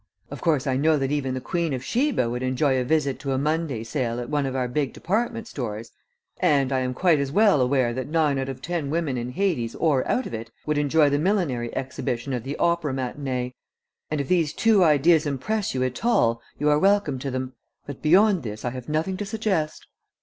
[0.31, 3.33] Of course I know that even the Queen of Sheba would enjoy a visit to
[3.33, 5.91] a Monday sale at one of our big department stores,
[6.39, 9.75] and I am quite as well aware that nine out of ten women in Hades
[9.75, 13.53] or out of it would enjoy the millinery exhibition at the opera matinee
[14.09, 17.53] and if these two ideas impress you at all you are welcome to them
[17.85, 19.85] but beyond this I have nothing to suggest."